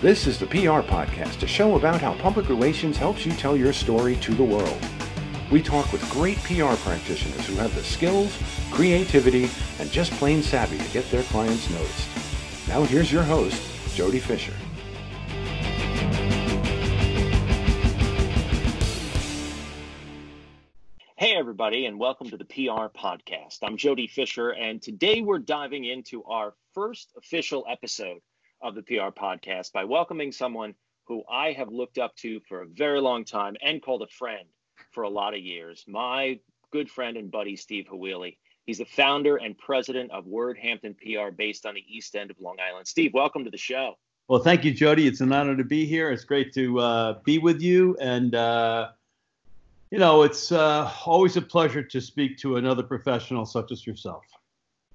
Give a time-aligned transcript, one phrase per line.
[0.00, 3.72] This is the PR Podcast, a show about how public relations helps you tell your
[3.72, 4.78] story to the world.
[5.50, 8.38] We talk with great PR practitioners who have the skills,
[8.70, 9.50] creativity,
[9.80, 12.68] and just plain savvy to get their clients noticed.
[12.68, 13.60] Now here's your host,
[13.96, 14.52] Jody Fisher.
[21.16, 23.58] Hey, everybody, and welcome to the PR Podcast.
[23.64, 28.20] I'm Jody Fisher, and today we're diving into our first official episode
[28.60, 30.74] of the PR Podcast by welcoming someone
[31.06, 34.46] who I have looked up to for a very long time and called a friend
[34.92, 35.84] for a lot of years.
[35.86, 36.38] My
[36.70, 38.36] good friend and buddy, Steve Haweeli.
[38.66, 42.56] He's the founder and president of WordHampton PR based on the east end of Long
[42.60, 42.86] Island.
[42.86, 43.94] Steve, welcome to the show.
[44.28, 45.06] Well, thank you, Jody.
[45.06, 46.10] It's an honor to be here.
[46.10, 47.96] It's great to uh, be with you.
[47.98, 48.90] And, uh,
[49.90, 54.24] you know, it's uh, always a pleasure to speak to another professional such as yourself.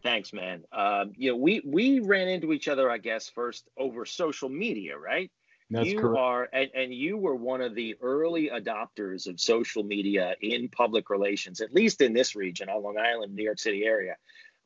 [0.03, 0.63] Thanks, man.
[0.73, 4.97] Um, you know, we we ran into each other, I guess, first over social media,
[4.97, 5.31] right?
[5.69, 6.19] That's you correct.
[6.19, 11.09] are, and, and you were one of the early adopters of social media in public
[11.09, 14.17] relations, at least in this region, on Long Island, New York City area.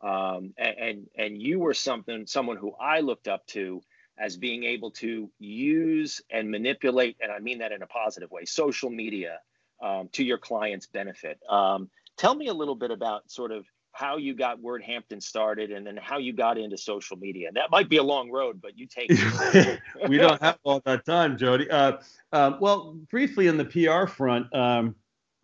[0.02, 3.82] Um, and, and and you were something, someone who I looked up to
[4.18, 8.46] as being able to use and manipulate, and I mean that in a positive way,
[8.46, 9.40] social media
[9.82, 11.40] um, to your clients' benefit.
[11.48, 13.66] Um, tell me a little bit about sort of
[13.98, 17.50] how you got WordHampton started and then how you got into social media.
[17.56, 19.80] That might be a long road, but you take it.
[20.08, 21.68] we don't have all that time, Jody.
[21.70, 21.94] Uh,
[22.32, 24.96] uh, well, briefly on the PR front, um,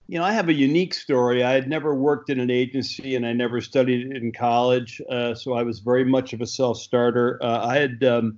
[0.08, 1.44] you know, I have a unique story.
[1.44, 5.54] I had never worked in an agency and I never studied in college, uh, so
[5.54, 7.40] I was very much of a self-starter.
[7.42, 8.38] Uh, I had um,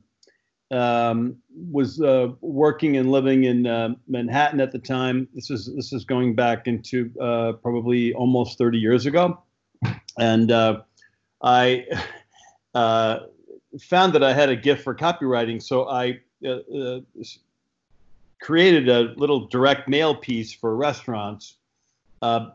[0.72, 5.27] um, was uh, working and living in uh, Manhattan at the time.
[5.33, 7.09] This is this is going back into
[7.61, 9.44] probably almost 30 years ago,
[10.17, 10.81] and uh,
[11.41, 11.86] I
[12.73, 13.19] uh,
[13.80, 15.61] found that I had a gift for copywriting.
[15.61, 17.00] So I uh,
[18.41, 21.57] created a little direct mail piece for restaurants,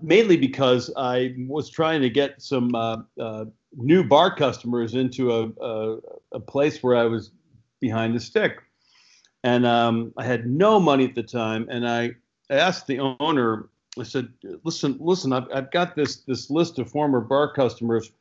[0.01, 2.75] mainly because I was trying to get some
[3.77, 5.99] new bar customers into a, a,
[6.33, 7.31] a place where I was
[7.81, 8.59] behind the stick.
[9.43, 12.11] And um, I had no money at the time, and I
[12.51, 13.69] asked the owner.
[14.01, 14.33] I said,
[14.65, 18.13] "Listen, listen, I've, I've got this this list of former bar customers,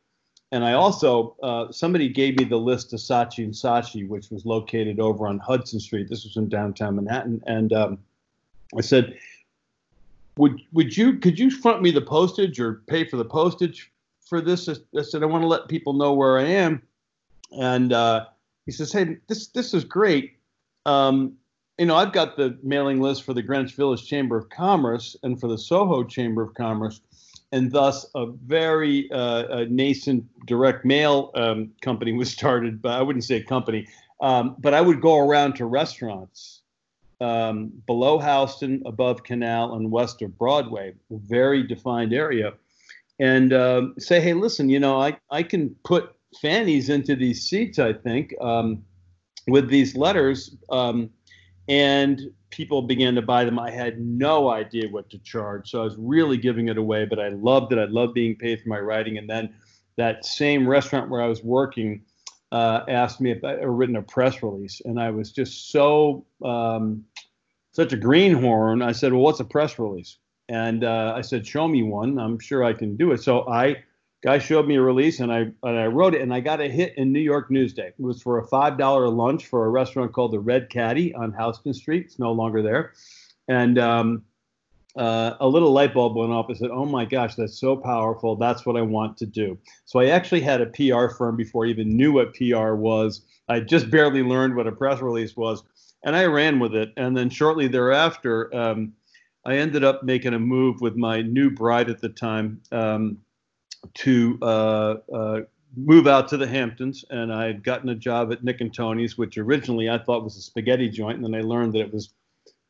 [0.51, 4.45] and I also uh, somebody gave me the list of Saatchi and Saatchi, which was
[4.45, 6.09] located over on Hudson Street.
[6.09, 7.99] This was in downtown Manhattan, and um,
[8.77, 9.17] I said."
[10.37, 13.91] Would, would you could you front me the postage or pay for the postage
[14.21, 14.69] for this?
[14.69, 16.81] I said I want to let people know where I am,
[17.51, 18.27] and uh,
[18.65, 20.37] he says, "Hey, this this is great.
[20.85, 21.35] Um,
[21.79, 25.39] you know, I've got the mailing list for the Greenwich Village Chamber of Commerce and
[25.39, 26.99] for the Soho Chamber of Commerce,
[27.53, 32.81] and thus a very uh, a nascent direct mail um, company was started.
[32.81, 33.87] But I wouldn't say a company,
[34.19, 36.63] um, but I would go around to restaurants
[37.21, 42.55] um, below Houston, above Canal, and west of Broadway, a very defined area,
[43.21, 47.79] and um, say, hey, listen, you know, I I can put fannies into these seats,
[47.79, 48.83] I think, um,
[49.47, 50.57] with these letters.
[50.69, 51.11] Um,
[51.69, 53.59] and people began to buy them.
[53.59, 55.69] I had no idea what to charge.
[55.69, 57.77] So I was really giving it away, but I loved it.
[57.77, 59.19] I loved being paid for my writing.
[59.19, 59.53] And then
[59.95, 62.01] that same restaurant where I was working
[62.51, 64.81] uh, asked me if I had written a press release.
[64.83, 67.05] And I was just so, um,
[67.71, 68.81] such a greenhorn.
[68.81, 70.17] I said, Well, what's a press release?
[70.47, 72.17] And uh, I said, Show me one.
[72.17, 73.21] I'm sure I can do it.
[73.21, 73.83] So I,
[74.21, 76.67] guy showed me a release and I and I wrote it and I got a
[76.67, 77.87] hit in New York Newsday.
[77.87, 81.33] It was for a five dollar lunch for a restaurant called the Red Caddy on
[81.33, 82.05] Houston Street.
[82.05, 82.93] It's no longer there,
[83.47, 84.23] and um,
[84.97, 86.47] uh, a little light bulb went off.
[86.49, 88.35] I said, "Oh my gosh, that's so powerful!
[88.35, 91.69] That's what I want to do." So I actually had a PR firm before I
[91.69, 93.21] even knew what PR was.
[93.47, 95.63] I just barely learned what a press release was,
[96.03, 96.91] and I ran with it.
[96.97, 98.53] And then shortly thereafter.
[98.55, 98.93] Um,
[99.45, 102.61] I ended up making a move with my new bride at the time.
[102.73, 103.19] Um,
[103.95, 105.39] to uh, uh,
[105.75, 109.17] move out to the Hamptons, and I had gotten a job at Nick and Tony's,
[109.17, 112.13] which originally I thought was a spaghetti joint, and then I learned that it was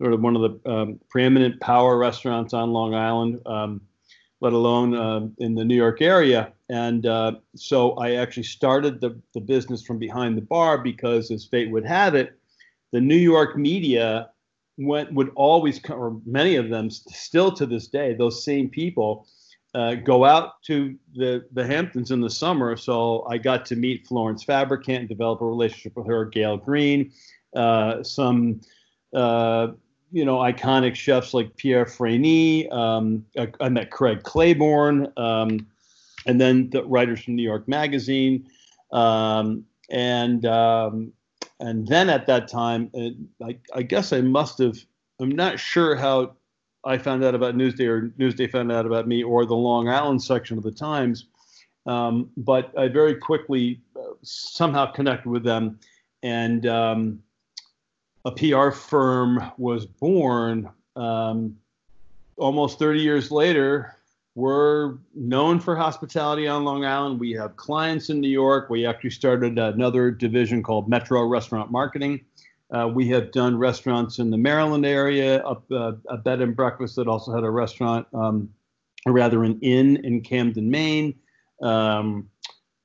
[0.01, 3.81] sort of one of the um, preeminent power restaurants on Long Island, um,
[4.41, 6.53] let alone uh, in the New York area.
[6.69, 11.45] And uh, so I actually started the, the business from behind the bar because, as
[11.45, 12.37] fate would have it,
[12.91, 14.29] the New York media
[14.77, 19.27] went would always come, or many of them still to this day, those same people
[19.75, 22.75] uh, go out to the, the Hamptons in the summer.
[22.75, 27.11] So I got to meet Florence Fabricant and develop a relationship with her, Gael Greene,
[27.55, 28.61] uh, some,
[29.13, 29.67] uh,
[30.11, 32.71] you know, iconic chefs like Pierre Franey.
[32.71, 35.67] Um, I, I, met Craig Claiborne, um,
[36.25, 38.49] and then the writers from New York Magazine.
[38.91, 41.13] Um, and um,
[41.59, 42.89] and then at that time,
[43.43, 44.77] I, I guess I must have.
[45.19, 46.37] I'm not sure how
[46.83, 50.21] I found out about Newsday or Newsday found out about me or the Long Island
[50.21, 51.25] section of the Times.
[51.85, 55.79] Um, but I very quickly uh, somehow connected with them,
[56.23, 57.23] and um,
[58.25, 60.69] a PR firm was born.
[60.95, 61.57] Um,
[62.37, 63.95] almost 30 years later,
[64.35, 67.19] we're known for hospitality on Long Island.
[67.19, 68.69] We have clients in New York.
[68.69, 72.21] We actually started another division called Metro Restaurant Marketing.
[72.71, 76.95] Uh, we have done restaurants in the Maryland area, up uh, a bed and breakfast
[76.95, 78.49] that also had a restaurant, um,
[79.05, 81.15] or rather an inn in Camden, Maine.
[81.61, 82.29] Um,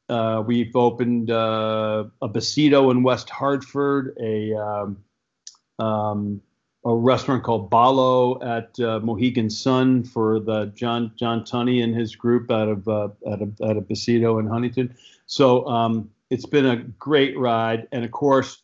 [0.08, 5.04] uh, we've opened uh, a Besito in West Hartford, a um,
[5.78, 6.40] um
[6.86, 12.14] a restaurant called Balo at uh, Mohegan Sun for the John John Tunney and his
[12.14, 14.94] group out of uh, out of out of Besito in Huntington.
[15.26, 18.62] So um, it's been a great ride, and of course,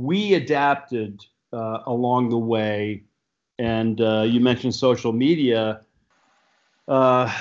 [0.00, 1.20] we adapted
[1.52, 3.04] uh, along the way.
[3.58, 5.82] And uh, you mentioned social media.
[6.88, 7.32] Uh,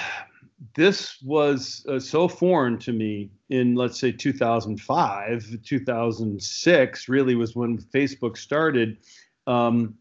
[0.76, 7.10] this was uh, so foreign to me in, let's say, 2005, 2006.
[7.10, 8.98] Really was when Facebook started.
[9.48, 9.96] Um,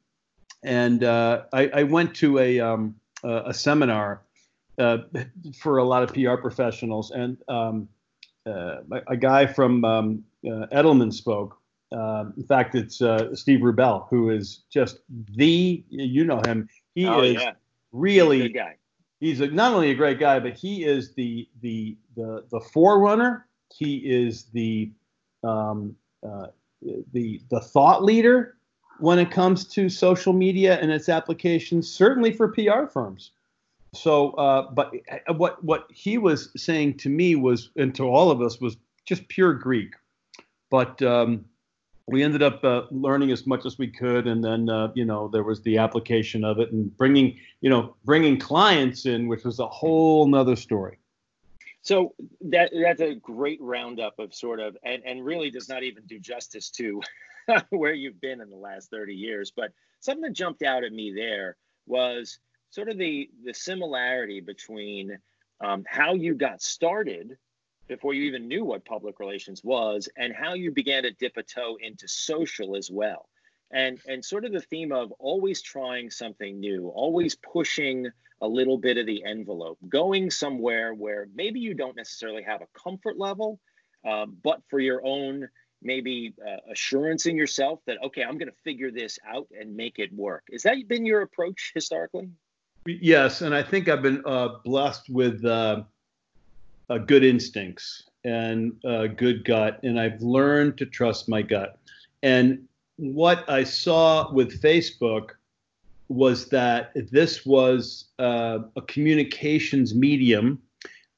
[0.65, 4.23] and uh, I, I, went to a um, a seminar
[4.79, 4.99] uh,
[5.57, 7.89] for a lot of PR professionals, and um,
[8.45, 11.58] a guy from um, Edelman spoke.
[11.93, 16.69] Um, in fact, it's uh, Steve Rubel, who is just the you know him.
[16.95, 17.53] He oh, is yeah.
[17.93, 18.77] really he's guy.
[19.21, 23.47] He's a, not only a great guy, but he is the the the the forerunner.
[23.75, 24.91] He is the
[25.43, 25.97] um,
[26.27, 26.49] uh,
[27.13, 28.57] the the thought leader
[29.01, 33.31] when it comes to social media and its applications, certainly for PR firms.
[33.95, 38.31] So, uh, but uh, what what he was saying to me was, and to all
[38.31, 38.77] of us, was
[39.07, 39.95] just pure Greek.
[40.71, 41.47] But um,
[42.09, 45.29] we ended up uh, learning as much as we could, and then uh, you know
[45.29, 49.59] there was the application of it and bringing you know bringing clients in, which was
[49.59, 50.99] a whole nother story.
[51.83, 56.05] So that that's a great roundup of sort of, and and really does not even
[56.07, 57.03] do justice to
[57.71, 59.53] where you've been in the last 30 years.
[59.55, 61.57] But something that jumped out at me there
[61.87, 62.39] was
[62.71, 65.19] sort of the the similarity between
[65.61, 67.37] um, how you got started
[67.89, 71.43] before you even knew what public relations was and how you began to dip a
[71.43, 73.29] toe into social as well.
[73.71, 78.07] And and sort of the theme of always trying something new always pushing
[78.41, 82.79] a little bit of the envelope going somewhere where maybe you don't necessarily have a
[82.79, 83.61] comfort level
[84.09, 85.49] um, but for your own
[85.83, 89.99] maybe uh, assurance in yourself that okay i'm going to figure this out and make
[89.99, 90.45] it work.
[90.49, 92.31] Is that been your approach historically?
[92.87, 95.45] Yes and i think i've been uh, blessed with
[96.91, 98.73] uh, good instincts and
[99.17, 101.79] good gut and i've learned to trust my gut
[102.23, 105.31] and what i saw with facebook
[106.09, 110.61] was that this was uh, a communications medium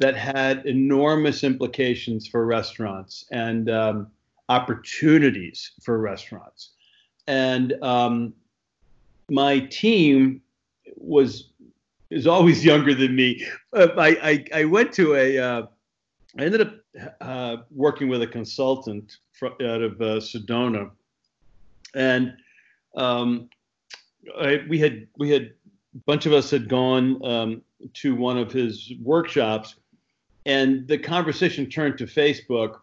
[0.00, 4.10] that had enormous implications for restaurants and um,
[4.48, 6.70] opportunities for restaurants.
[7.26, 8.34] And um,
[9.28, 10.42] my team
[10.96, 11.49] was
[12.10, 13.46] is always younger than me.
[13.72, 15.66] I, I, I went to a uh,
[16.38, 16.74] I ended up
[17.20, 20.90] uh, working with a consultant out of uh, Sedona,
[21.94, 22.34] and
[22.96, 23.48] um,
[24.38, 25.52] I, we had we had
[25.94, 27.62] a bunch of us had gone um,
[27.94, 29.76] to one of his workshops,
[30.46, 32.80] and the conversation turned to Facebook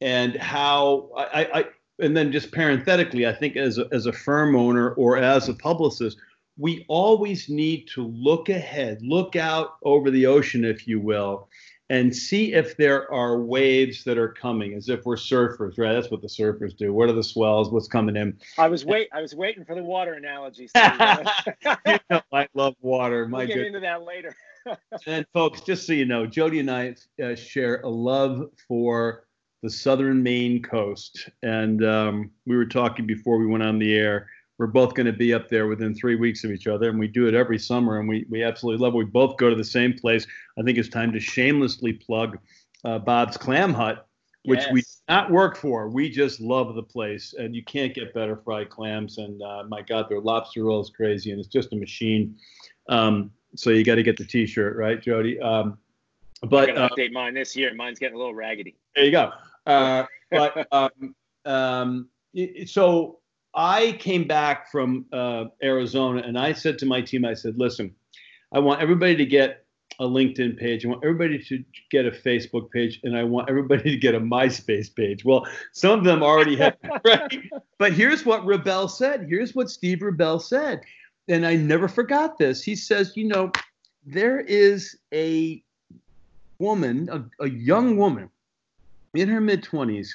[0.00, 1.64] and how I, I
[2.00, 5.54] and then just parenthetically, I think as a, as a firm owner or as a
[5.54, 6.16] publicist,
[6.60, 11.48] we always need to look ahead, look out over the ocean, if you will,
[11.88, 15.94] and see if there are waves that are coming, as if we're surfers, right?
[15.94, 16.92] That's what the surfers do.
[16.92, 17.70] What are the swells?
[17.70, 18.38] What's coming in?
[18.58, 20.68] I was wait, I was waiting for the water analogy.
[20.74, 23.26] you know, I love water.
[23.26, 24.36] My we'll get into that later.
[25.06, 29.24] and folks, just so you know, Jody and I uh, share a love for
[29.62, 31.30] the southern Maine coast.
[31.42, 34.28] And um, we were talking before we went on the air.
[34.60, 37.08] We're both going to be up there within three weeks of each other, and we
[37.08, 38.98] do it every summer, and we, we absolutely love it.
[38.98, 40.26] We both go to the same place.
[40.58, 42.36] I think it's time to shamelessly plug
[42.84, 44.06] uh, Bob's Clam Hut,
[44.44, 44.70] which yes.
[44.70, 45.88] we not work for.
[45.88, 49.16] We just love the place, and you can't get better fried clams.
[49.16, 52.36] And uh, my God, their lobster roll is crazy, and it's just a machine.
[52.90, 55.40] Um, so you got to get the T-shirt, right, Jody?
[55.40, 55.78] Um,
[56.42, 57.72] but I got to uh, update mine this year.
[57.74, 58.76] Mine's getting a little raggedy.
[58.94, 59.32] There you go.
[59.64, 61.14] Uh, but um,
[61.46, 62.08] um,
[62.66, 63.19] so
[63.54, 67.94] I came back from uh, Arizona and I said to my team, I said, listen,
[68.52, 69.64] I want everybody to get
[70.00, 70.84] a LinkedIn page.
[70.84, 74.20] I want everybody to get a Facebook page, and I want everybody to get a
[74.20, 75.24] MySpace page.
[75.24, 77.38] Well, some of them already have, right?
[77.78, 79.26] But here's what Rubel said.
[79.28, 80.80] Here's what Steve Rubel said,
[81.28, 82.62] and I never forgot this.
[82.62, 83.52] He says, you know,
[84.06, 85.62] there is a
[86.58, 88.30] woman, a, a young woman
[89.14, 90.08] in her mid 20s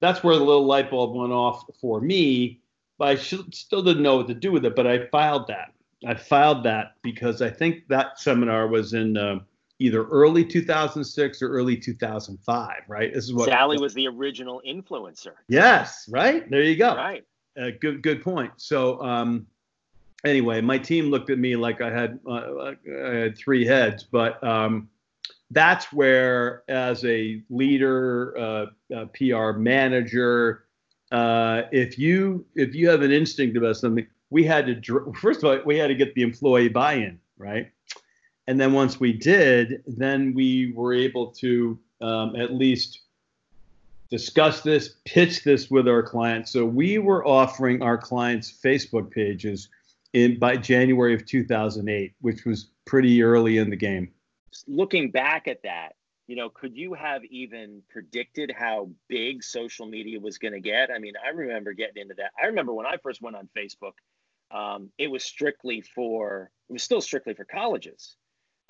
[0.00, 2.60] that's where the little light bulb went off for me.
[2.98, 4.76] But I still didn't know what to do with it.
[4.76, 5.72] But I filed that.
[6.06, 9.16] I filed that because I think that seminar was in.
[9.16, 9.40] Uh,
[9.80, 13.12] either early 2006 or early 2005, right?
[13.12, 15.32] This is what Sally was the original influencer.
[15.48, 16.48] Yes, right.
[16.48, 16.94] There you go.
[16.94, 17.24] Right.
[17.60, 18.52] Uh, good, good point.
[18.58, 19.46] So, um,
[20.24, 22.74] anyway, my team looked at me like I had, uh,
[23.04, 24.88] I had three heads, but um,
[25.50, 30.64] that's where, as a leader, uh, a PR manager,
[31.10, 35.44] uh, if you if you have an instinct about something, we had to first of
[35.44, 37.70] all we had to get the employee buy-in, right?
[38.46, 43.02] And then once we did, then we were able to um, at least
[44.10, 46.50] discuss this, pitch this with our clients.
[46.52, 49.68] So we were offering our clients Facebook pages
[50.12, 54.10] in by January of 2008, which was pretty early in the game.
[54.66, 55.94] Looking back at that,
[56.26, 60.90] you know, could you have even predicted how big social media was going to get?
[60.94, 62.30] I mean, I remember getting into that.
[62.40, 63.94] I remember when I first went on Facebook,
[64.50, 68.16] um, it was strictly for, it was still strictly for colleges.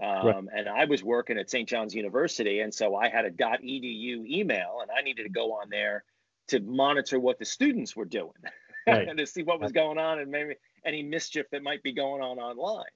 [0.02, 0.44] Um, right.
[0.56, 1.68] And I was working at St.
[1.68, 5.68] John's University, and so I had a .edu email, and I needed to go on
[5.68, 6.04] there
[6.48, 8.32] to monitor what the students were doing,
[8.86, 9.06] right.
[9.06, 12.22] and to see what was going on, and maybe any mischief that might be going
[12.22, 12.86] on online.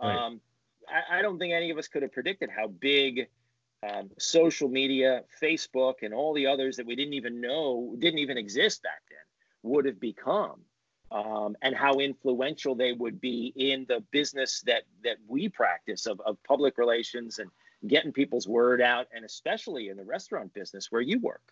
[0.00, 0.16] Right.
[0.16, 0.40] Um,
[0.88, 3.28] I, I, don't think any of us could have predicted how big
[3.88, 8.38] um, social media, Facebook, and all the others that we didn't even know didn't even
[8.38, 10.60] exist back then would have become
[11.12, 16.20] um, and how influential they would be in the business that that we practice of,
[16.24, 17.50] of public relations and
[17.86, 21.42] getting people's word out, and especially in the restaurant business where you work.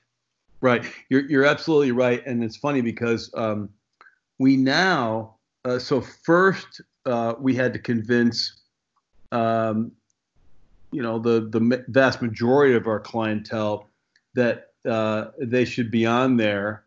[0.61, 3.71] Right, you're you're absolutely right, and it's funny because um,
[4.39, 8.60] we now uh, so first uh, we had to convince
[9.33, 9.93] um,
[10.93, 13.89] you know the the vast majority of our clientele
[14.35, 16.85] that uh, they should be on there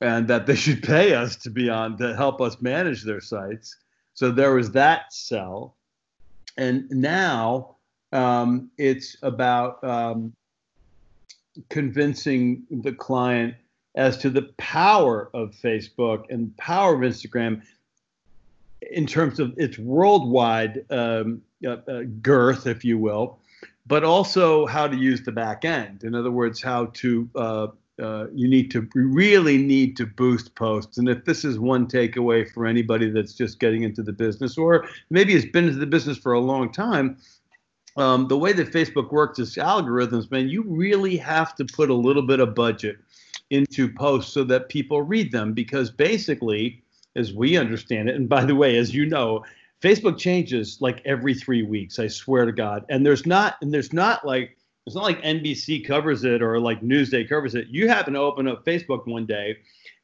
[0.00, 3.76] and that they should pay us to be on to help us manage their sites.
[4.14, 5.76] So there was that sell.
[6.56, 7.76] And now
[8.12, 10.32] um, it's about um,
[11.68, 13.54] convincing the client
[13.94, 17.62] as to the power of Facebook and power of Instagram
[18.90, 23.38] in terms of its worldwide um, uh, uh, girth, if you will,
[23.86, 26.04] but also how to use the back end.
[26.04, 27.66] In other words, how to uh,
[28.00, 30.98] uh, you need to really need to boost posts.
[30.98, 34.86] And if this is one takeaway for anybody that's just getting into the business, or
[35.10, 37.18] maybe has been into the business for a long time,
[37.96, 41.94] um, the way that Facebook works is algorithms, man, you really have to put a
[41.94, 42.98] little bit of budget
[43.50, 46.82] into posts so that people read them because basically,
[47.18, 49.44] as we understand it, and by the way, as you know,
[49.82, 51.98] Facebook changes like every three weeks.
[51.98, 54.56] I swear to God, and there's not, and there's not like
[54.86, 57.68] it's not like NBC covers it or like Newsday covers it.
[57.68, 59.58] You happen to open up Facebook one day,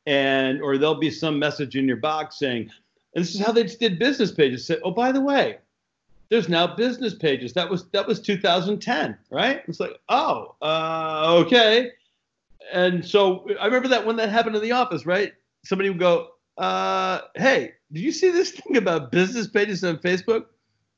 [0.06, 2.70] and or there'll be some message in your box saying,
[3.14, 5.58] and "This is how they did business pages." Say, "Oh, by the way,
[6.28, 9.62] there's now business pages." That was that was 2010, right?
[9.66, 11.90] It's like, oh, uh, okay.
[12.72, 15.32] And so I remember that when that happened in the office, right?
[15.64, 20.46] Somebody would go, uh, "Hey, did you see this thing about business pages on Facebook?"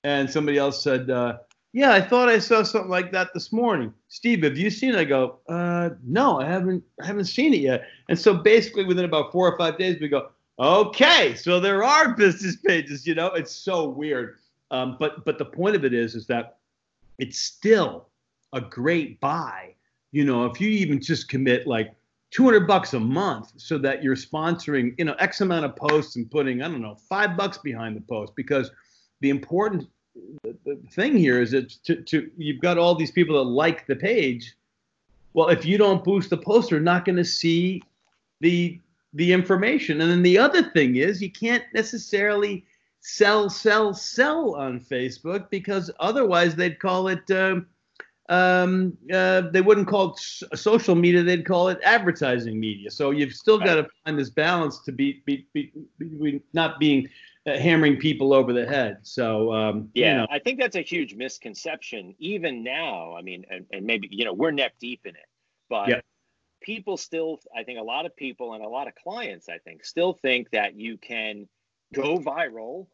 [0.04, 1.10] And somebody else said.
[1.10, 1.38] Uh,
[1.72, 3.92] yeah, I thought I saw something like that this morning.
[4.08, 4.96] Steve, have you seen it?
[4.96, 7.84] I go, uh, no, I haven't, I haven't seen it yet.
[8.08, 12.14] And so basically within about four or five days, we go, okay, so there are
[12.14, 14.38] business pages, you know, it's so weird.
[14.70, 16.56] Um, but, but the point of it is, is that
[17.18, 18.08] it's still
[18.54, 19.76] a great buy
[20.16, 21.94] you know, if you even just commit like
[22.30, 26.30] 200 bucks a month so that you're sponsoring, you know, X amount of posts and
[26.30, 28.70] putting, I don't know, five bucks behind the post because
[29.20, 29.88] the important
[30.64, 33.96] the thing here is that to, to you've got all these people that like the
[33.96, 34.56] page.
[35.34, 37.82] Well, if you don't boost the post, they're not going to see
[38.40, 38.80] the
[39.14, 40.00] the information.
[40.00, 42.64] And then the other thing is you can't necessarily
[43.00, 47.30] sell, sell, sell on Facebook because otherwise they'd call it.
[47.30, 47.66] Um,
[48.28, 52.90] um, uh, they wouldn't call it social media; they'd call it advertising media.
[52.90, 57.08] So you've still got to find this balance to be, be, be, be not being
[57.46, 58.98] uh, hammering people over the head.
[59.02, 60.26] So um, yeah, you know.
[60.30, 62.14] I think that's a huge misconception.
[62.18, 65.28] Even now, I mean, and, and maybe you know we're neck deep in it,
[65.68, 66.00] but yeah.
[66.60, 69.84] people still, I think, a lot of people and a lot of clients, I think,
[69.84, 71.48] still think that you can
[71.94, 72.88] go viral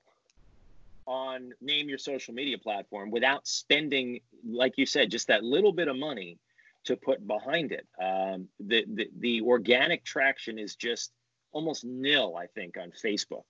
[1.06, 5.88] on name your social media platform without spending, like you said, just that little bit
[5.88, 6.38] of money
[6.84, 7.86] to put behind it.
[8.00, 11.12] Um, the, the the organic traction is just
[11.52, 13.44] almost nil, I think, on Facebook.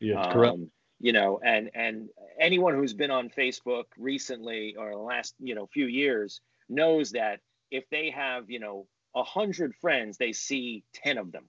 [0.00, 0.58] Yeah, um, correct.
[1.00, 2.08] You know, and and
[2.40, 7.40] anyone who's been on Facebook recently or the last you know few years knows that
[7.70, 11.48] if they have you know a hundred friends, they see ten of them.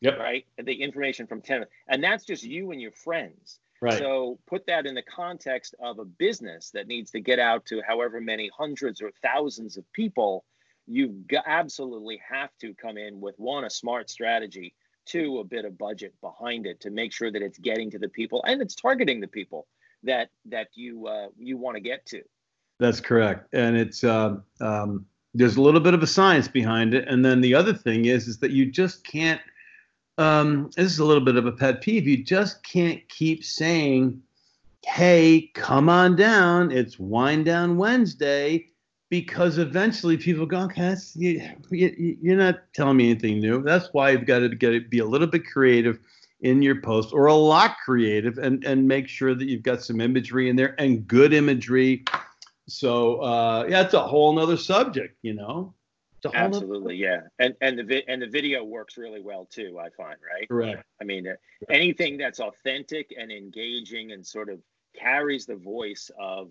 [0.00, 0.18] Yep.
[0.18, 0.44] Right.
[0.62, 3.58] The information from ten, and that's just you and your friends.
[3.80, 3.98] Right.
[3.98, 7.82] So put that in the context of a business that needs to get out to
[7.86, 10.44] however many hundreds or thousands of people.
[10.86, 14.74] You absolutely have to come in with one a smart strategy
[15.06, 18.08] to a bit of budget behind it to make sure that it's getting to the
[18.08, 19.66] people and it's targeting the people
[20.02, 22.22] that that you uh, you want to get to.
[22.78, 27.08] That's correct, and it's um, um, there's a little bit of a science behind it,
[27.08, 29.40] and then the other thing is is that you just can't.
[30.18, 32.06] Um, this is a little bit of a pet peeve.
[32.06, 34.22] You just can't keep saying,
[34.84, 36.70] "Hey, come on down.
[36.70, 38.66] It's Wind Down Wednesday."
[39.08, 43.62] because eventually people go, okay, you, you're not telling me anything new.
[43.62, 45.98] That's why you've got to get it, be a little bit creative
[46.40, 50.00] in your post or a lot creative and, and make sure that you've got some
[50.00, 52.04] imagery in there and good imagery.
[52.68, 55.72] So uh, yeah, it's a whole nother subject, you know.
[56.34, 59.78] Absolutely, yeah, and and the vi- and the video works really well too.
[59.78, 60.48] I find right.
[60.48, 60.84] Correct.
[61.00, 61.34] I mean, uh,
[61.70, 64.60] anything that's authentic and engaging and sort of
[64.98, 66.50] carries the voice of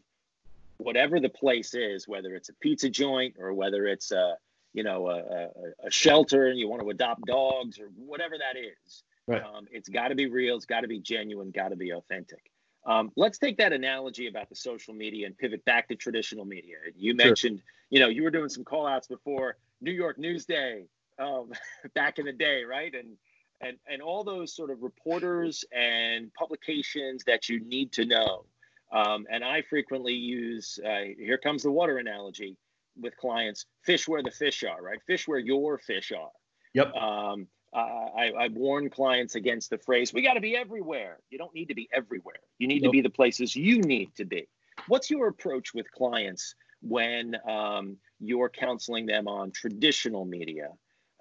[0.77, 4.37] whatever the place is, whether it's a pizza joint or whether it's a
[4.73, 8.59] you know a, a, a shelter and you want to adopt dogs or whatever that
[8.59, 9.03] is.
[9.27, 9.41] Right.
[9.41, 10.55] Um, it's got to be real.
[10.55, 11.51] It's got to be genuine.
[11.51, 12.51] Got to be authentic.
[12.85, 16.75] Um, let's take that analogy about the social media and pivot back to traditional media.
[16.95, 17.65] You mentioned, sure.
[17.89, 20.85] you know, you were doing some call outs before New York Newsday
[21.19, 21.51] um,
[21.95, 22.93] back in the day, right?
[22.93, 23.17] And
[23.61, 28.45] and and all those sort of reporters and publications that you need to know.
[28.91, 32.55] Um, and I frequently use uh, here comes the water analogy
[32.99, 34.99] with clients fish where the fish are, right?
[35.07, 36.31] Fish where your fish are.
[36.73, 36.93] Yep.
[36.93, 41.19] Um, I, I warn clients against the phrase, we got to be everywhere.
[41.29, 42.39] You don't need to be everywhere.
[42.57, 42.91] You need nope.
[42.91, 44.47] to be the places you need to be.
[44.87, 50.69] What's your approach with clients when um, you're counseling them on traditional media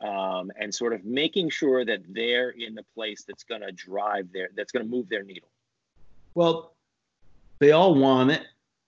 [0.03, 4.33] um, and sort of making sure that they're in the place that's going to drive
[4.33, 5.49] their, that's going to move their needle?
[6.35, 6.75] Well,
[7.59, 8.43] they all want it.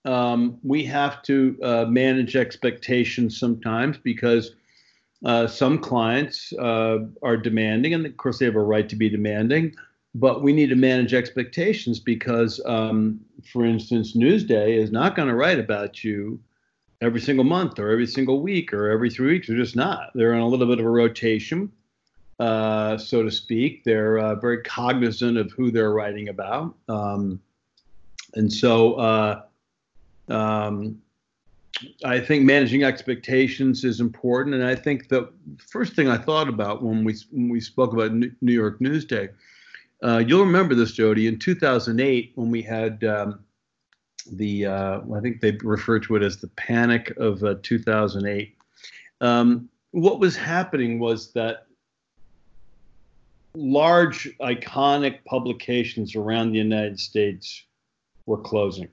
[0.05, 4.55] Um, we have to uh, manage expectations sometimes because
[5.25, 9.09] uh, some clients uh, are demanding, and of course they have a right to be
[9.09, 9.73] demanding.
[10.15, 13.19] But we need to manage expectations because, um,
[13.51, 16.39] for instance, Newsday is not going to write about you
[17.01, 19.47] every single month or every single week or every three weeks.
[19.47, 20.11] They're just not.
[20.15, 21.71] They're in a little bit of a rotation,
[22.39, 23.83] uh, so to speak.
[23.83, 26.75] They're uh, very cognizant of who they're writing about.
[26.87, 27.39] Um,
[28.33, 29.41] and so uh,
[30.29, 30.99] um,
[32.03, 34.55] I think managing expectations is important.
[34.55, 38.13] And I think the first thing I thought about when we when we spoke about
[38.13, 39.29] New York Newsday,
[40.03, 43.39] uh, you'll remember this, Jody, in 2008 when we had um,
[44.31, 48.55] the uh, I think they refer to it as the panic of uh, 2008.
[49.21, 51.67] Um, what was happening was that
[53.55, 57.63] large iconic publications around the United States
[58.25, 58.89] were closing.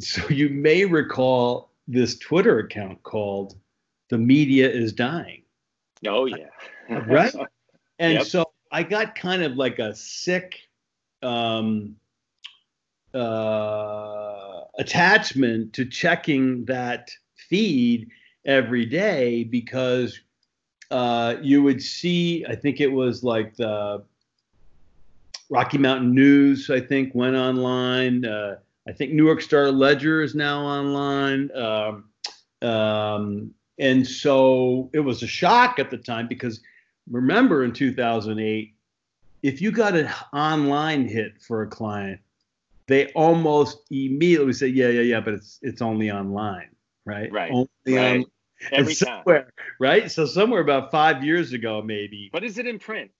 [0.00, 3.56] So you may recall this Twitter account called
[4.10, 5.42] The Media is Dying.
[6.06, 6.46] Oh, yeah.
[6.88, 7.34] right?
[8.00, 8.26] And yep.
[8.26, 10.54] so I got kind of like a sick
[11.20, 11.96] um,
[13.12, 18.08] uh, attachment to checking that feed
[18.44, 20.20] every day because
[20.92, 24.04] uh, you would see, I think it was like the
[25.50, 28.24] Rocky Mountain News, I think, went online.
[28.24, 28.58] Uh,
[28.88, 31.50] I think New York Star Ledger is now online.
[31.54, 32.04] Um,
[32.68, 36.60] um, And so it was a shock at the time because
[37.08, 38.74] remember in 2008,
[39.42, 42.20] if you got an online hit for a client,
[42.88, 46.70] they almost immediately say, "Yeah, yeah, yeah," but it's it's only online,
[47.04, 47.30] right?
[47.30, 47.52] Right.
[47.52, 48.16] Only right.
[48.20, 48.24] On,
[48.72, 49.22] Every time.
[49.78, 50.10] Right.
[50.10, 52.30] So somewhere about five years ago, maybe.
[52.32, 53.12] But is it in print?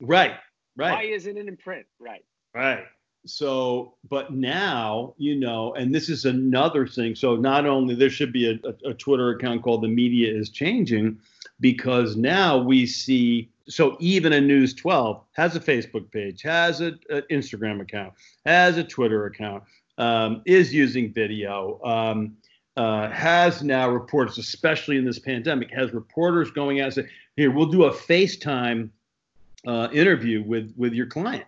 [0.00, 0.34] Right.
[0.76, 0.92] Right.
[0.92, 1.86] Why isn't it in print?
[1.98, 2.24] Right.
[2.54, 2.84] Right.
[3.24, 7.14] So, but now, you know, and this is another thing.
[7.14, 10.50] So, not only there should be a, a, a Twitter account called The Media is
[10.50, 11.18] Changing,
[11.60, 16.98] because now we see so even a News 12 has a Facebook page, has an
[17.30, 19.62] Instagram account, has a Twitter account,
[19.98, 22.36] um, is using video, um,
[22.76, 27.50] uh, has now reporters, especially in this pandemic, has reporters going out and say, "Here,
[27.50, 28.88] we'll do a FaceTime
[29.66, 31.44] uh, interview with with your client,"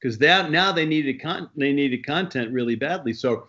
[0.00, 3.12] because that now they needed con- they needed content really badly.
[3.12, 3.48] So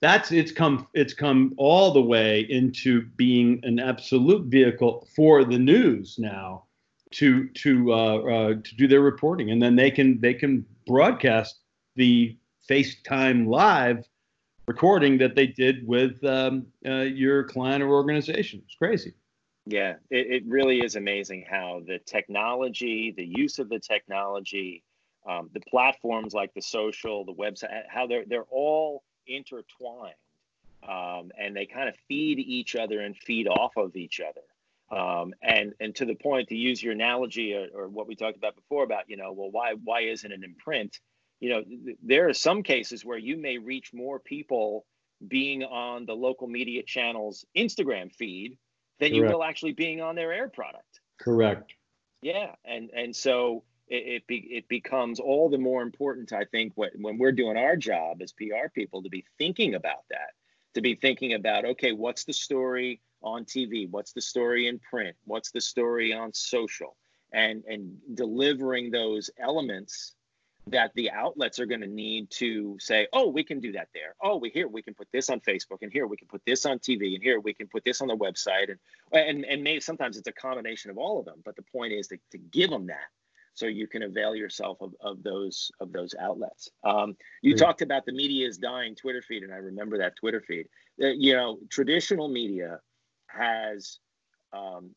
[0.00, 5.58] that's it's come it's come all the way into being an absolute vehicle for the
[5.58, 6.64] news now
[7.12, 11.60] to to uh, uh, to do their reporting, and then they can they can broadcast
[11.96, 12.36] the
[12.68, 14.06] FaceTime live
[14.66, 18.62] recording that they did with um, uh, your client or organization.
[18.64, 19.14] It's crazy.
[19.66, 24.82] Yeah, it, it, really is amazing how the technology, the use of the technology,
[25.28, 30.14] um, the platforms like the social, the website, how they're they're all intertwined,
[30.88, 34.40] um, and they kind of feed each other and feed off of each other.
[34.90, 38.36] Um, and and to the point, to use your analogy or, or, what we talked
[38.36, 40.98] about before about you know, well, why why isn't it in print?
[41.38, 44.84] You know, th- there are some cases where you may reach more people
[45.28, 48.58] being on the local media channel's Instagram feed
[48.98, 49.14] than Correct.
[49.14, 51.00] you will actually being on their air product.
[51.20, 51.72] Correct.
[52.22, 56.72] Yeah, and and so it it, be, it becomes all the more important, I think,
[56.76, 60.30] when when we're doing our job as PR people to be thinking about that,
[60.74, 63.90] to be thinking about okay, what's the story on TV?
[63.90, 65.16] What's the story in print?
[65.24, 66.96] What's the story on social?
[67.32, 70.14] And and delivering those elements
[70.66, 74.14] that the outlets are going to need to say, oh, we can do that there.
[74.22, 76.64] Oh, we here we can put this on Facebook, and here we can put this
[76.64, 78.78] on TV, and here we can put this on the website, and
[79.12, 81.42] and and maybe sometimes it's a combination of all of them.
[81.44, 83.08] But the point is to, to give them that
[83.54, 86.70] so you can avail yourself of, of those of those outlets.
[86.84, 90.40] Um, you talked about the media is dying Twitter feed, and I remember that Twitter
[90.40, 90.66] feed.
[91.02, 92.80] Uh, you know, traditional media
[93.26, 93.98] has
[94.52, 94.90] um,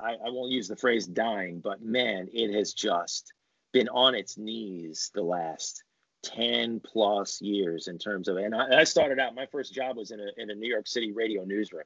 [0.00, 3.32] I, I won't use the phrase dying, but man, it has just
[3.72, 5.82] been on its knees the last
[6.24, 10.10] 10 plus years in terms of and I, I, started out my first job was
[10.10, 11.84] in a, in a new york city radio newsroom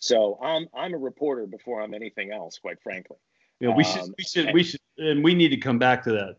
[0.00, 3.18] so i'm i'm a reporter before i'm anything else quite frankly
[3.60, 6.02] yeah we should um, we should and, we should and we need to come back
[6.02, 6.36] to that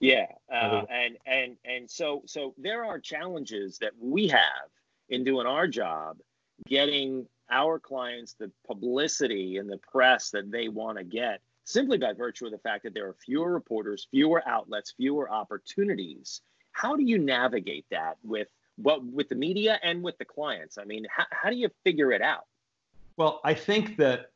[0.00, 4.68] yeah uh, and and and so so there are challenges that we have
[5.08, 6.18] in doing our job
[6.66, 12.12] getting our clients the publicity and the press that they want to get simply by
[12.12, 16.40] virtue of the fact that there are fewer reporters, fewer outlets, fewer opportunities.
[16.72, 20.78] How do you navigate that with what with the media and with the clients?
[20.78, 22.46] I mean, how, how do you figure it out?
[23.16, 24.30] Well, I think that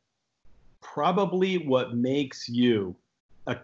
[0.81, 2.95] probably what makes you
[3.47, 3.59] an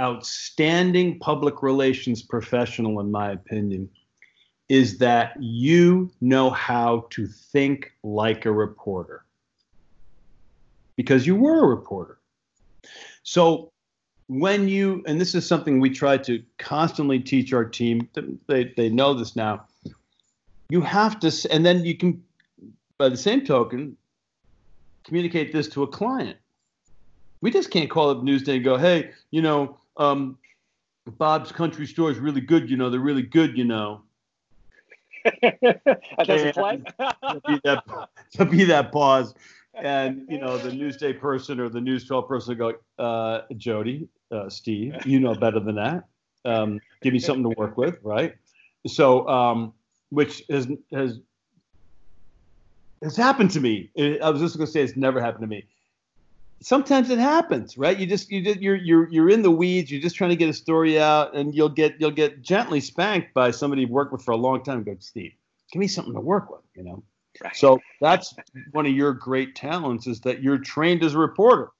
[0.00, 3.88] outstanding public relations professional, in my opinion,
[4.68, 9.24] is that you know how to think like a reporter
[10.96, 12.18] because you were a reporter.
[13.22, 13.72] So
[14.26, 18.08] when you, and this is something we try to constantly teach our team,
[18.46, 19.64] they, they know this now.
[20.68, 22.22] You have to, and then you can,
[22.98, 23.96] by the same token,
[25.04, 26.36] communicate this to a client.
[27.40, 30.36] We just can't call up Newsday and go, hey, you know, um,
[31.06, 34.02] Bob's Country Store is really good, you know, they're really good, you know.
[35.42, 36.82] that doesn't play.
[36.98, 37.84] there'll, be that,
[38.34, 39.34] there'll be that pause.
[39.74, 44.08] And, you know, the Newsday person or the News 12 person will go, uh, Jody,
[44.30, 46.04] uh, Steve, you know better than that.
[46.44, 48.34] Um, give me something to work with, right?
[48.86, 49.72] So, um,
[50.10, 51.20] which has, has,
[53.02, 53.90] has happened to me.
[54.22, 55.64] I was just going to say it's never happened to me
[56.62, 57.98] sometimes it happens, right?
[57.98, 59.90] You just you just you're you're you're in the weeds.
[59.90, 63.34] You're just trying to get a story out, and you'll get you'll get gently spanked
[63.34, 64.82] by somebody you've worked with for a long time.
[64.82, 65.32] Go, Steve,
[65.72, 67.02] give me something to work with, you know.
[67.42, 67.56] Right.
[67.56, 68.34] So that's
[68.72, 71.70] one of your great talents is that you're trained as a reporter.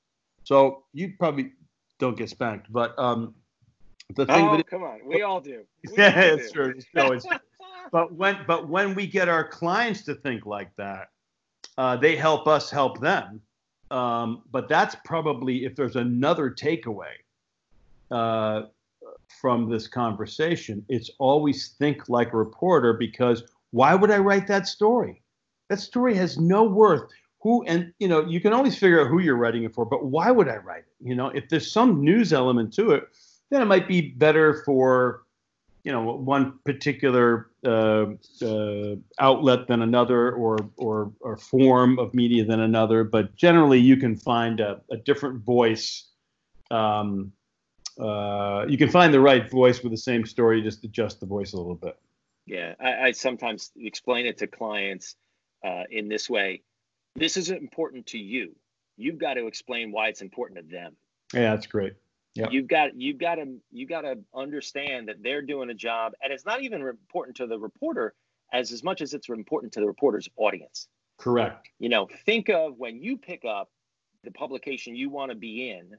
[0.45, 1.53] So you probably
[1.99, 3.35] don't get spanked, but um,
[4.15, 5.65] the thing oh, that come on, we all do.
[5.91, 6.53] We yeah, all it's do.
[6.53, 6.75] true.
[6.77, 7.27] It's
[7.93, 11.09] but when but when we get our clients to think like that,
[11.77, 13.43] uh, they help us help them
[13.91, 17.13] um, but that's probably if there's another takeaway
[18.11, 18.63] uh,
[19.41, 24.67] from this conversation, it's always think like a reporter because why would I write that
[24.67, 25.23] story?
[25.69, 27.11] That story has no worth.
[27.43, 30.05] who and you know you can always figure out who you're writing it for but
[30.05, 33.05] why would i write it you know if there's some news element to it
[33.51, 35.23] then it might be better for
[35.85, 38.07] you know one particular uh,
[38.43, 43.97] uh, outlet than another or, or or form of media than another but generally you
[43.97, 46.09] can find a, a different voice
[46.71, 47.33] um,
[48.01, 51.53] uh, you can find the right voice with the same story just adjust the voice
[51.53, 51.99] a little bit.
[52.47, 55.17] Yeah i, I sometimes explain it to clients
[55.65, 56.63] uh, in this way
[57.17, 58.55] this is important to you.
[58.97, 60.97] You've got to explain why it's important to them.
[61.33, 61.95] Yeah that's great
[62.35, 62.53] Yep.
[62.53, 66.33] You've got you've got to you've got to understand that they're doing a job, and
[66.33, 68.15] it's not even important to the reporter
[68.53, 70.89] as as much as it's important to the reporter's audience.
[71.19, 71.69] Correct.
[71.79, 73.69] You know, think of when you pick up
[74.23, 75.97] the publication you want to be in.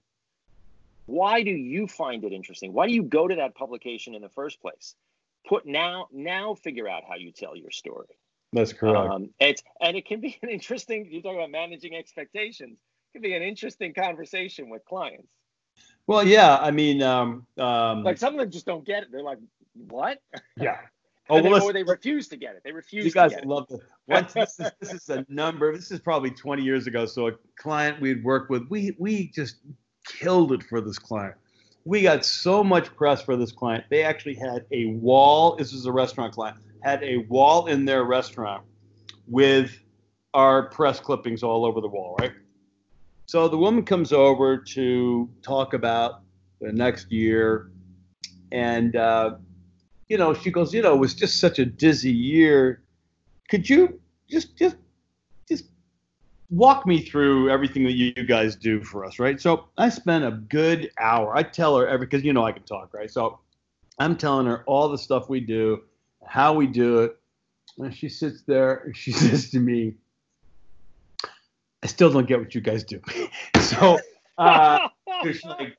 [1.07, 2.71] Why do you find it interesting?
[2.73, 4.95] Why do you go to that publication in the first place?
[5.47, 8.07] Put now now figure out how you tell your story.
[8.53, 9.11] That's correct.
[9.11, 11.07] Um, it's and it can be an interesting.
[11.11, 12.77] You talk about managing expectations.
[13.09, 15.27] It can be an interesting conversation with clients.
[16.11, 19.11] Well, yeah, I mean, um, um, like some of them just don't get it.
[19.13, 19.39] They're like,
[19.73, 20.21] "What?"
[20.57, 20.77] Yeah.
[21.29, 22.61] Oh, well, or they refuse to get it.
[22.65, 23.05] They refuse.
[23.05, 23.79] You guys love it.
[24.07, 25.73] Once this is, this is a number.
[25.73, 27.05] This is probably 20 years ago.
[27.05, 29.57] So a client we'd worked with, we we just
[30.05, 31.35] killed it for this client.
[31.85, 33.85] We got so much press for this client.
[33.89, 35.55] They actually had a wall.
[35.55, 36.57] This is a restaurant client.
[36.83, 38.63] Had a wall in their restaurant
[39.25, 39.79] with
[40.33, 42.33] our press clippings all over the wall, right?
[43.31, 46.23] So the woman comes over to talk about
[46.59, 47.71] the next year,
[48.51, 49.35] and uh,
[50.09, 52.83] you know, she goes, you know, it was just such a dizzy year.
[53.49, 54.75] Could you just just
[55.47, 55.63] just
[56.49, 59.39] walk me through everything that you guys do for us, right?
[59.39, 61.33] So I spent a good hour.
[61.33, 63.09] I tell her every because you know I can talk, right?
[63.09, 63.39] So
[63.97, 65.83] I'm telling her all the stuff we do,
[66.27, 67.17] how we do it.
[67.77, 69.93] And she sits there and she says to me,
[71.83, 73.01] I still don't get what you guys do.
[73.59, 73.99] so,
[74.37, 74.87] uh,
[75.45, 75.77] like,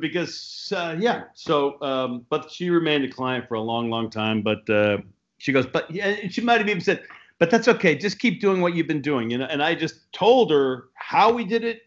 [0.00, 4.42] because uh, yeah, so um, but she remained a client for a long, long time.
[4.42, 4.98] But uh,
[5.38, 7.02] she goes, but yeah, she might have even said,
[7.38, 7.94] but that's okay.
[7.94, 9.46] Just keep doing what you've been doing, you know.
[9.46, 11.82] And I just told her how we did it,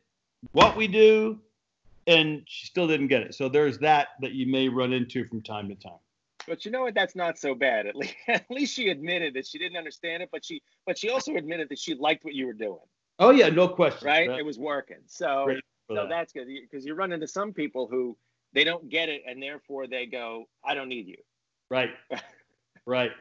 [0.52, 1.40] what we do,
[2.06, 3.36] and she still didn't get it.
[3.36, 6.00] So there's that that you may run into from time to time.
[6.48, 6.96] But you know what?
[6.96, 7.86] That's not so bad.
[7.86, 11.10] At least, at least she admitted that she didn't understand it, but she, but she
[11.10, 12.80] also admitted that she liked what you were doing.
[13.20, 14.08] Oh yeah, no question.
[14.08, 14.98] Right, it was working.
[15.08, 15.56] So
[15.90, 16.10] so that.
[16.10, 18.18] that's good because you run into some people who
[18.54, 21.18] they don't get it and therefore they go, I don't need you.
[21.70, 21.92] Right.
[22.86, 23.12] right.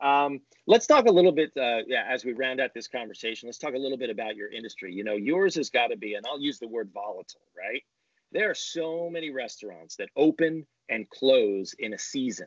[0.00, 3.58] Um, let's talk a little bit, uh, yeah, as we round out this conversation, let's
[3.58, 4.94] talk a little bit about your industry.
[4.94, 7.82] You know, yours has got to be, and I'll use the word volatile, right?
[8.30, 12.46] There are so many restaurants that open and close in a season.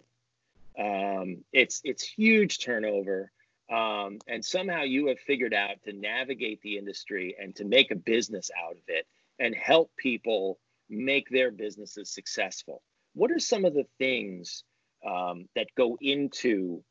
[0.79, 3.31] Um, it's it's huge turnover.
[3.71, 7.95] Um, and somehow you have figured out to navigate the industry and to make a
[7.95, 9.07] business out of it
[9.39, 12.81] and help people make their businesses successful.
[13.13, 14.65] What are some of the things
[15.05, 16.83] um, that go into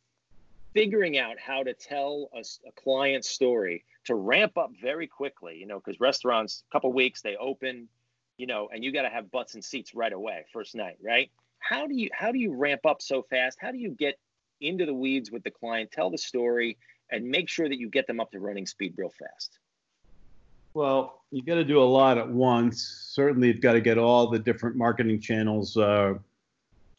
[0.72, 5.58] figuring out how to tell a, a client story to ramp up very quickly?
[5.58, 7.88] You know, because restaurants, a couple weeks they open,
[8.38, 11.30] you know, and you got to have butts and seats right away, first night, right?
[11.58, 13.58] How do you how do you ramp up so fast?
[13.60, 14.18] How do you get
[14.60, 16.76] into the weeds with the client, tell the story,
[17.10, 19.58] and make sure that you get them up to running speed real fast?
[20.72, 22.82] Well, you got to do a lot at once.
[23.10, 26.14] Certainly, you've got to get all the different marketing channels uh,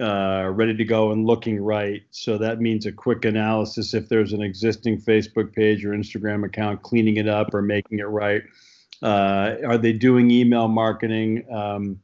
[0.02, 2.02] uh, ready to go and looking right.
[2.12, 6.82] So that means a quick analysis if there's an existing Facebook page or Instagram account,
[6.82, 8.41] cleaning it up or making it right.
[9.02, 11.45] Uh, are they doing email marketing?
[11.52, 12.00] Um,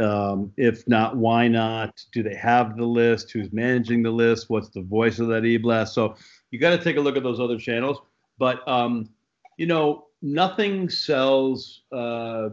[0.00, 2.04] um, if not, why not?
[2.12, 3.30] Do they have the list?
[3.30, 4.48] Who's managing the list?
[4.48, 5.94] What's the voice of that e-blast?
[5.94, 6.16] So
[6.50, 7.98] you got to take a look at those other channels.
[8.38, 9.10] But um,
[9.56, 12.50] you know, nothing sells uh,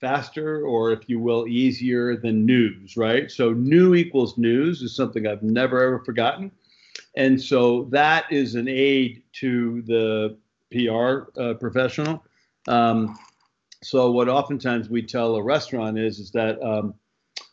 [0.00, 3.30] faster, or if you will, easier than news, right?
[3.30, 6.50] So new equals news is something I've never ever forgotten,
[7.16, 10.36] and so that is an aid to the
[10.70, 12.22] PR uh, professional.
[12.68, 13.18] Um,
[13.82, 16.94] so what oftentimes we tell a restaurant is is that um,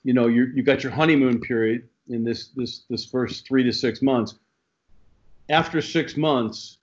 [0.03, 3.71] you know you you got your honeymoon period in this this this first three to
[3.71, 4.35] six months.
[5.49, 6.79] After six months,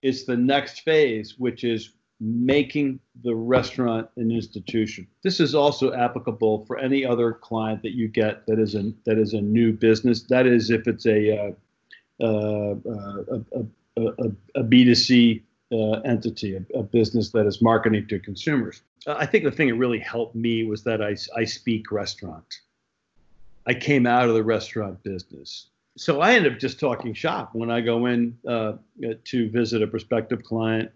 [0.00, 5.06] it's the next phase, which is making the restaurant an institution.
[5.22, 9.18] This is also applicable for any other client that you get that is a that
[9.18, 10.22] is a new business.
[10.22, 15.42] That is, if it's a uh, uh, a, a, a, a B2C
[15.72, 18.82] uh, entity, a, a, business that is marketing to consumers.
[19.06, 22.60] I think the thing that really helped me was that I, I speak restaurant.
[23.66, 25.68] I came out of the restaurant business.
[25.96, 28.74] So I end up just talking shop when I go in uh,
[29.24, 30.90] to visit a prospective client.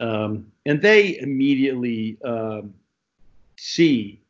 [0.00, 2.74] Um, and they immediately um,
[3.56, 4.20] see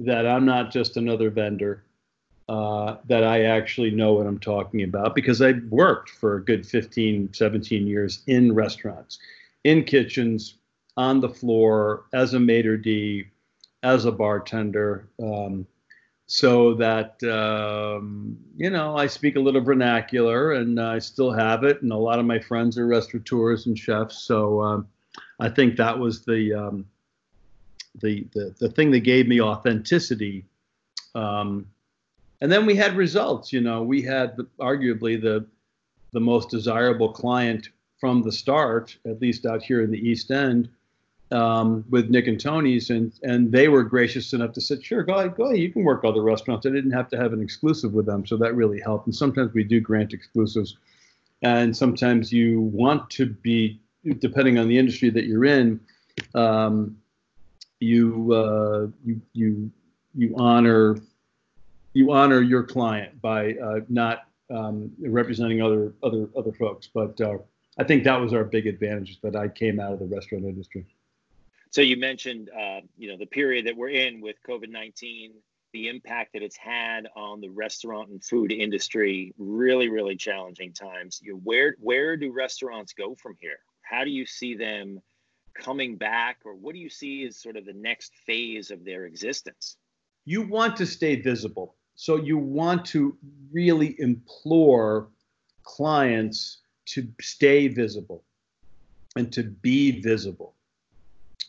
[0.00, 1.84] that I'm not just another vendor,
[2.48, 6.66] uh, that I actually know what I'm talking about because I worked for a good
[6.66, 9.18] 15, 17 years in restaurants,
[9.64, 10.54] in kitchens,
[10.96, 13.26] on the floor, as a maitre d',
[13.82, 15.08] as a bartender.
[15.20, 15.66] Um,
[16.26, 21.82] so that um, you know I speak a little vernacular and I still have it,
[21.82, 24.18] and a lot of my friends are restaurateurs and chefs.
[24.18, 24.88] So um,
[25.38, 26.86] I think that was the, um,
[28.00, 30.46] the the the thing that gave me authenticity.
[32.44, 33.54] And then we had results.
[33.54, 35.46] You know, we had arguably the
[36.12, 40.68] the most desirable client from the start, at least out here in the East End
[41.32, 45.14] um, with Nick and Toni's, and and they were gracious enough to say, sure, go
[45.14, 46.66] ahead, go ahead, you can work other restaurants.
[46.66, 49.06] I didn't have to have an exclusive with them, so that really helped.
[49.06, 50.76] And sometimes we do grant exclusives,
[51.40, 53.80] and sometimes you want to be,
[54.18, 55.80] depending on the industry that you're in,
[56.34, 56.98] um,
[57.80, 59.70] you uh, you you
[60.14, 60.98] you honor
[61.94, 66.88] you honor your client by uh, not um, representing other other other folks.
[66.92, 67.38] But uh,
[67.78, 70.84] I think that was our big advantage that I came out of the restaurant industry.
[71.70, 75.32] So you mentioned, uh, you know, the period that we're in with COVID nineteen,
[75.72, 79.32] the impact that it's had on the restaurant and food industry.
[79.38, 81.20] Really, really challenging times.
[81.22, 83.58] You, where where do restaurants go from here?
[83.82, 85.00] How do you see them
[85.54, 89.06] coming back, or what do you see as sort of the next phase of their
[89.06, 89.76] existence?
[90.24, 93.16] You want to stay visible, so you want to
[93.52, 95.08] really implore
[95.62, 98.22] clients to stay visible
[99.16, 100.54] and to be visible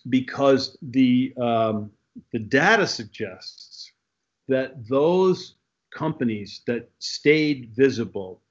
[0.10, 1.92] because the um,
[2.32, 3.92] the data suggests
[4.48, 5.56] that those
[5.92, 8.42] companies that stayed visible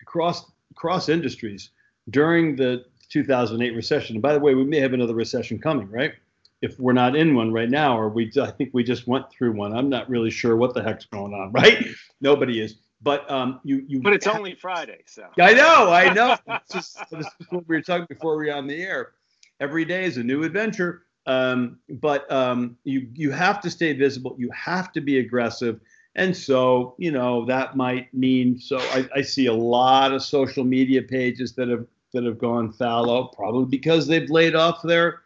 [0.00, 1.70] across across industries
[2.10, 4.16] during the 2008 recession.
[4.16, 6.14] And by the way, we may have another recession coming, right?
[6.62, 9.52] If we're not in one right now, or we I think we just went through
[9.52, 9.76] one.
[9.76, 11.86] I'm not really sure what the heck's going on, right?
[12.20, 12.76] Nobody is.
[13.02, 14.00] But um, you you.
[14.00, 15.26] But it's ha- only Friday, so.
[15.40, 16.36] I know, I know.
[16.72, 19.12] just, this is what we were talking before we were on the air.
[19.60, 21.02] Every day is a new adventure.
[21.26, 24.34] Um, but um, you you have to stay visible.
[24.38, 25.80] You have to be aggressive.
[26.14, 30.64] And so, you know, that might mean so I, I see a lot of social
[30.64, 35.21] media pages that have that have gone fallow, probably because they've laid off their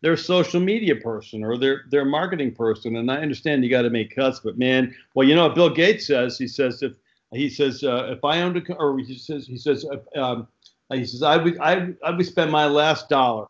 [0.00, 2.96] their social media person or their their marketing person.
[2.96, 5.70] And I understand you got to make cuts, but man, well, you know what Bill
[5.70, 6.38] Gates says?
[6.38, 6.94] He says if
[7.32, 10.46] he says uh, if I owned a or he says he says um,
[10.92, 13.46] he says I would I, I would spend my last dollar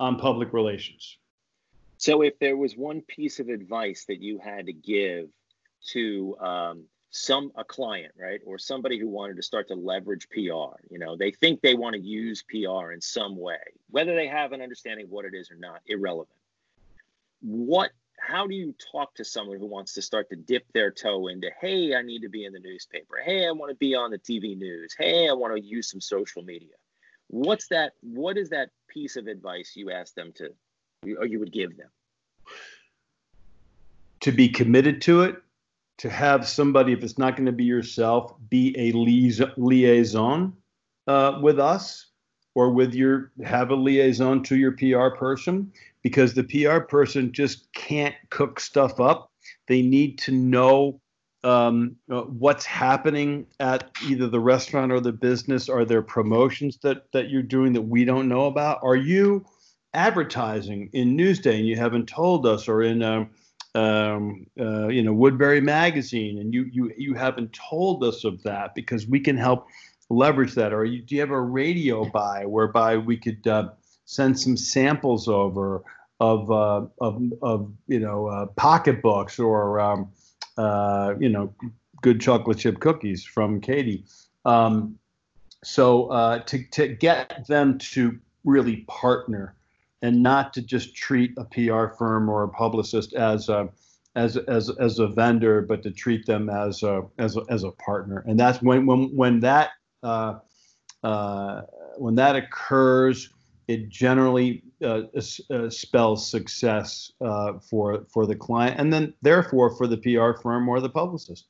[0.00, 1.16] on public relations.
[1.98, 5.28] So, if there was one piece of advice that you had to give
[5.90, 10.76] to um, some a client, right, or somebody who wanted to start to leverage PR,
[10.90, 13.58] you know, they think they want to use PR in some way,
[13.90, 16.36] whether they have an understanding of what it is or not, irrelevant.
[17.40, 17.90] What?
[18.20, 21.50] How do you talk to someone who wants to start to dip their toe into,
[21.60, 23.16] hey, I need to be in the newspaper.
[23.24, 24.94] Hey, I want to be on the TV news.
[24.98, 26.74] Hey, I want to use some social media.
[27.28, 27.92] What's that?
[28.02, 30.52] What is that piece of advice you ask them to
[31.16, 31.88] or you would give them?
[34.20, 35.36] To be committed to it,
[35.98, 38.92] to have somebody, if it's not going to be yourself, be a
[39.56, 40.52] liaison
[41.06, 42.06] uh, with us
[42.54, 47.72] or with your, have a liaison to your PR person because the PR person just
[47.72, 49.30] can't cook stuff up.
[49.66, 51.00] They need to know
[51.44, 55.68] um, uh, what's happening at either the restaurant or the business.
[55.68, 58.80] Are there promotions that that you're doing that we don't know about?
[58.82, 59.46] Are you
[59.94, 63.30] advertising in Newsday and you haven't told us, or in um,
[63.74, 68.74] um, uh, you know Woodbury Magazine and you you you haven't told us of that
[68.74, 69.66] because we can help
[70.10, 70.72] leverage that.
[70.72, 73.70] Or you, do you have a radio buy whereby we could uh,
[74.04, 75.82] send some samples over
[76.20, 80.10] of uh, of of you know uh, pocketbooks or um,
[80.56, 81.54] uh, you know
[82.02, 84.04] good chocolate chip cookies from Katie.
[84.44, 84.98] Um,
[85.62, 89.54] so uh, to to get them to really partner
[90.02, 93.68] and not to just treat a PR firm or a publicist as a
[94.14, 97.70] as as as a vendor, but to treat them as a as a, as a
[97.72, 98.24] partner.
[98.26, 99.70] And that's when when when that
[100.02, 100.38] uh,
[101.02, 101.62] uh,
[101.96, 103.30] when that occurs,
[103.68, 105.02] it generally uh,
[105.50, 110.68] uh spells success uh, for for the client, and then therefore for the PR firm
[110.68, 111.46] or the publicist.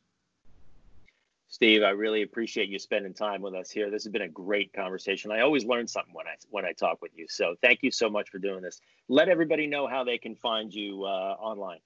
[1.59, 3.90] Steve, I really appreciate you spending time with us here.
[3.90, 5.32] This has been a great conversation.
[5.32, 7.26] I always learn something when I when I talk with you.
[7.28, 8.80] So thank you so much for doing this.
[9.09, 11.80] Let everybody know how they can find you uh, online.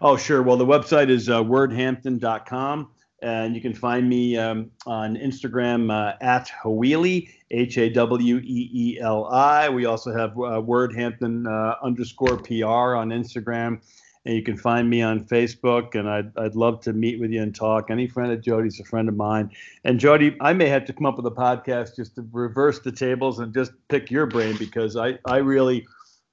[0.00, 0.42] Oh, sure.
[0.42, 2.88] Well, the website is uh, wordhampton.com,
[3.20, 8.70] And you can find me um, on Instagram uh, at Haweeli, H A W E
[8.72, 9.68] E L I.
[9.68, 13.82] We also have uh, Wordhampton uh, underscore PR on Instagram.
[14.26, 15.94] And you can find me on Facebook.
[15.94, 17.90] And I'd, I'd love to meet with you and talk.
[17.90, 19.52] Any friend of Jody's a friend of mine.
[19.84, 22.92] And Jody, I may have to come up with a podcast just to reverse the
[22.92, 25.86] tables and just pick your brain because I, I really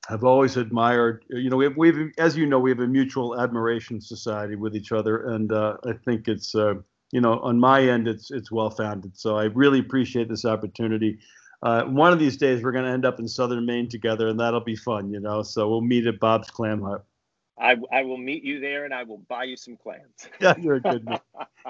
[0.10, 1.24] have always admired.
[1.30, 4.76] You know, we have, we've, as you know, we have a mutual admiration society with
[4.76, 6.74] each other, and uh, I think it's, uh,
[7.12, 9.18] you know, on my end, it's it's well founded.
[9.18, 11.20] So I really appreciate this opportunity.
[11.62, 14.40] Uh, one of these days, we're going to end up in southern Maine together, and
[14.40, 15.44] that'll be fun, you know.
[15.44, 17.06] So we'll meet at Bob's Clam Hut.
[17.60, 20.04] I, I will meet you there, and I will buy you some clams.
[20.40, 21.20] Yeah, you're a good man.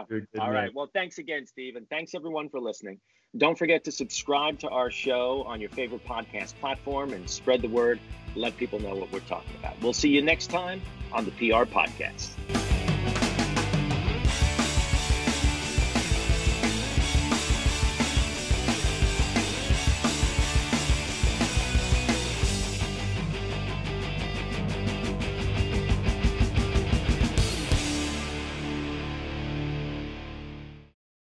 [0.10, 0.56] You're a good All man.
[0.56, 0.72] right.
[0.74, 3.00] Well, thanks again, Steve, and thanks everyone for listening.
[3.38, 7.68] Don't forget to subscribe to our show on your favorite podcast platform and spread the
[7.68, 8.00] word.
[8.36, 9.80] Let people know what we're talking about.
[9.82, 10.82] We'll see you next time
[11.12, 12.30] on the PR Podcast.